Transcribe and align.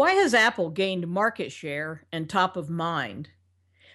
Why 0.00 0.12
has 0.12 0.32
Apple 0.32 0.70
gained 0.70 1.08
market 1.08 1.52
share 1.52 2.06
and 2.10 2.26
top 2.26 2.56
of 2.56 2.70
mind? 2.70 3.28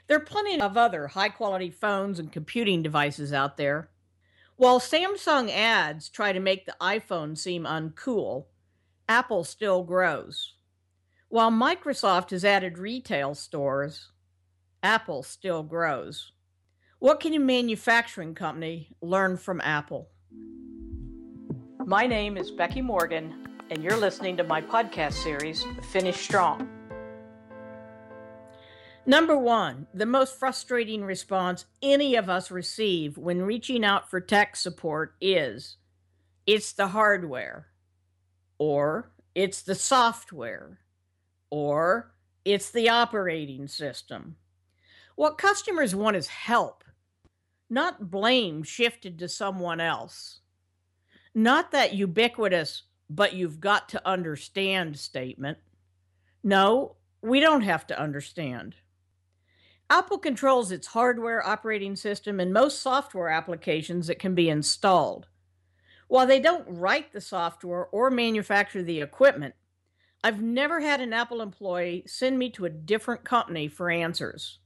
There 0.05 0.17
are 0.17 0.23
plenty 0.23 0.61
of 0.61 0.77
other 0.77 1.07
high 1.07 1.29
quality 1.29 1.71
phones 1.71 2.19
and 2.19 2.31
computing 2.31 2.83
devices 2.83 3.33
out 3.33 3.57
there. 3.57 3.89
While 4.55 4.79
Samsung 4.79 5.49
ads 5.51 6.09
try 6.09 6.31
to 6.31 6.39
make 6.39 6.67
the 6.67 6.75
iPhone 6.79 7.35
seem 7.35 7.63
uncool, 7.63 8.45
Apple 9.09 9.43
still 9.43 9.81
grows. 9.81 10.53
While 11.29 11.49
Microsoft 11.49 12.29
has 12.29 12.45
added 12.45 12.77
retail 12.77 13.33
stores, 13.33 14.11
Apple 14.83 15.23
still 15.23 15.63
grows. 15.63 16.33
What 16.99 17.19
can 17.19 17.33
a 17.33 17.39
manufacturing 17.39 18.35
company 18.35 18.95
learn 19.01 19.37
from 19.37 19.59
Apple? 19.59 20.11
My 21.83 22.05
name 22.05 22.37
is 22.37 22.51
Becky 22.51 22.83
Morgan, 22.83 23.54
and 23.69 23.83
you're 23.83 23.97
listening 23.97 24.37
to 24.37 24.43
my 24.43 24.61
podcast 24.61 25.13
series, 25.13 25.65
Finish 25.89 26.17
Strong. 26.17 26.69
Number 29.07 29.37
one, 29.37 29.87
the 29.93 30.05
most 30.05 30.37
frustrating 30.37 31.03
response 31.03 31.65
any 31.81 32.15
of 32.15 32.29
us 32.29 32.51
receive 32.51 33.17
when 33.17 33.41
reaching 33.41 33.83
out 33.83 34.09
for 34.09 34.19
tech 34.19 34.55
support 34.55 35.15
is 35.19 35.77
it's 36.45 36.73
the 36.73 36.89
hardware, 36.89 37.67
or 38.57 39.11
it's 39.33 39.61
the 39.61 39.75
software, 39.75 40.79
or 41.49 42.13
it's 42.43 42.69
the 42.71 42.89
operating 42.89 43.67
system. 43.67 44.35
What 45.15 45.37
customers 45.37 45.95
want 45.95 46.17
is 46.17 46.27
help, 46.27 46.83
not 47.69 48.11
blame 48.11 48.63
shifted 48.63 49.17
to 49.19 49.29
someone 49.29 49.79
else. 49.79 50.39
Not 51.33 51.71
that 51.71 51.93
ubiquitous, 51.93 52.83
but 53.09 53.33
you've 53.33 53.59
got 53.59 53.89
to 53.89 54.07
understand 54.07 54.97
statement. 54.97 55.57
No, 56.43 56.95
we 57.21 57.39
don't 57.39 57.61
have 57.61 57.87
to 57.87 57.99
understand. 57.99 58.75
Apple 59.89 60.17
controls 60.17 60.71
its 60.71 60.87
hardware 60.87 61.45
operating 61.45 61.95
system 61.95 62.39
and 62.39 62.51
most 62.51 62.81
software 62.81 63.29
applications 63.29 64.07
that 64.07 64.19
can 64.19 64.33
be 64.33 64.49
installed. 64.49 65.27
While 66.07 66.27
they 66.27 66.39
don't 66.39 66.65
write 66.67 67.13
the 67.13 67.21
software 67.21 67.85
or 67.87 68.09
manufacture 68.09 68.83
the 68.83 69.01
equipment, 69.01 69.55
I've 70.23 70.41
never 70.41 70.79
had 70.81 71.01
an 71.01 71.13
Apple 71.13 71.41
employee 71.41 72.03
send 72.07 72.39
me 72.39 72.49
to 72.51 72.65
a 72.65 72.69
different 72.69 73.23
company 73.23 73.67
for 73.67 73.91
answers. 73.91 74.57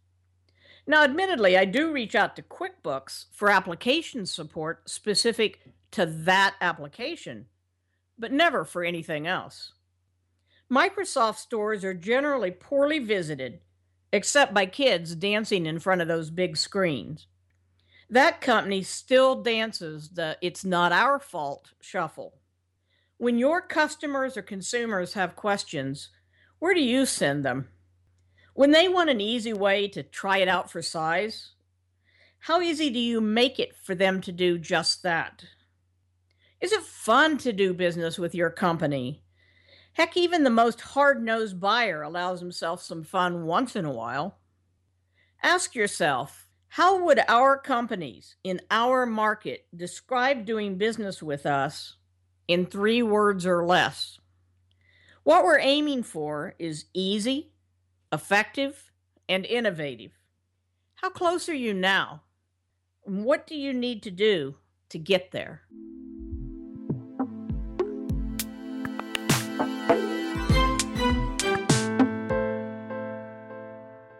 Now, 0.87 1.03
admittedly, 1.03 1.57
I 1.57 1.65
do 1.65 1.91
reach 1.91 2.15
out 2.15 2.35
to 2.37 2.41
QuickBooks 2.41 3.25
for 3.31 3.49
application 3.49 4.25
support 4.25 4.89
specific 4.89 5.59
to 5.91 6.05
that 6.05 6.55
application, 6.61 7.45
but 8.19 8.31
never 8.31 8.65
for 8.65 8.83
anything 8.83 9.25
else. 9.25 9.73
Microsoft 10.71 11.37
stores 11.37 11.83
are 11.83 11.93
generally 11.93 12.51
poorly 12.51 12.99
visited 12.99 13.59
except 14.11 14.53
by 14.53 14.65
kids 14.65 15.15
dancing 15.15 15.65
in 15.65 15.79
front 15.79 16.01
of 16.01 16.07
those 16.07 16.29
big 16.29 16.57
screens. 16.57 17.27
That 18.09 18.41
company 18.41 18.81
still 18.81 19.41
dances 19.41 20.09
the 20.09 20.37
it's 20.41 20.65
not 20.65 20.91
our 20.91 21.19
fault 21.19 21.73
shuffle. 21.79 22.33
When 23.17 23.37
your 23.37 23.61
customers 23.61 24.35
or 24.35 24.41
consumers 24.41 25.13
have 25.13 25.35
questions, 25.35 26.09
where 26.57 26.73
do 26.73 26.81
you 26.81 27.05
send 27.05 27.45
them? 27.45 27.67
When 28.53 28.71
they 28.71 28.87
want 28.87 29.09
an 29.09 29.21
easy 29.21 29.53
way 29.53 29.87
to 29.89 30.03
try 30.03 30.39
it 30.39 30.47
out 30.47 30.71
for 30.71 30.81
size, 30.81 31.51
how 32.39 32.61
easy 32.61 32.89
do 32.89 32.99
you 32.99 33.21
make 33.21 33.59
it 33.59 33.75
for 33.75 33.93
them 33.93 34.21
to 34.21 34.31
do 34.31 34.57
just 34.57 35.03
that? 35.03 35.43
Is 36.61 36.71
it 36.73 36.81
fun 36.81 37.37
to 37.39 37.53
do 37.53 37.73
business 37.73 38.17
with 38.17 38.35
your 38.35 38.49
company? 38.49 39.23
Heck, 39.93 40.17
even 40.17 40.43
the 40.43 40.49
most 40.49 40.81
hard 40.81 41.23
nosed 41.23 41.59
buyer 41.59 42.01
allows 42.01 42.39
himself 42.39 42.81
some 42.81 43.03
fun 43.03 43.45
once 43.45 43.75
in 43.75 43.85
a 43.85 43.91
while. 43.91 44.39
Ask 45.41 45.73
yourself 45.73 46.49
how 46.67 47.03
would 47.03 47.19
our 47.27 47.57
companies 47.57 48.35
in 48.43 48.61
our 48.69 49.05
market 49.05 49.65
describe 49.75 50.45
doing 50.45 50.77
business 50.77 51.23
with 51.23 51.45
us 51.45 51.95
in 52.47 52.65
three 52.65 53.01
words 53.01 53.45
or 53.45 53.65
less? 53.65 54.19
What 55.23 55.43
we're 55.43 55.59
aiming 55.59 56.03
for 56.03 56.55
is 56.59 56.85
easy, 56.93 57.51
effective, 58.11 58.91
and 59.27 59.45
innovative. 59.45 60.11
How 60.95 61.09
close 61.09 61.49
are 61.49 61.53
you 61.53 61.73
now? 61.73 62.23
What 63.01 63.47
do 63.47 63.55
you 63.55 63.73
need 63.73 64.03
to 64.03 64.11
do 64.11 64.55
to 64.89 64.99
get 64.99 65.31
there? 65.31 65.61